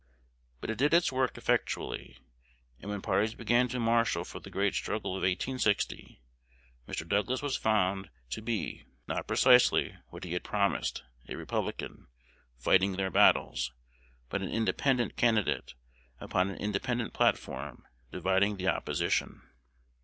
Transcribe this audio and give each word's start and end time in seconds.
But 0.61 0.71
it 0.71 0.79
did 0.79 0.95
its 0.95 1.11
work 1.11 1.37
effectually; 1.37 2.17
and, 2.79 2.89
when 2.89 3.03
parties 3.03 3.35
began 3.35 3.67
to 3.67 3.79
marshal 3.79 4.23
for 4.23 4.39
the 4.39 4.49
great 4.49 4.73
struggle 4.73 5.11
of 5.11 5.21
1860, 5.21 6.19
Mr. 6.87 7.07
Douglas 7.07 7.43
was 7.43 7.55
found 7.55 8.09
to 8.31 8.41
be, 8.41 8.83
not 9.07 9.27
precisely 9.27 9.95
what 10.07 10.23
he 10.23 10.33
had 10.33 10.43
promised, 10.43 11.03
a 11.29 11.35
Republican, 11.35 12.07
"fighting 12.57 12.93
their 12.93 13.11
battles," 13.11 13.73
but 14.27 14.41
an 14.41 14.49
independent 14.49 15.17
candidate, 15.17 15.75
upon 16.19 16.49
an 16.49 16.57
independent 16.57 17.13
platform, 17.13 17.85
dividing 18.11 18.57
the 18.57 18.67
opposition. 18.69 19.43